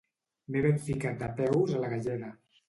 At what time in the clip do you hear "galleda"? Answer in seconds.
1.93-2.33